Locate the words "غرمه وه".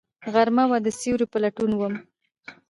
0.33-0.77